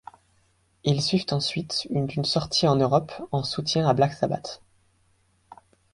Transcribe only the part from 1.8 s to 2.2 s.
d'une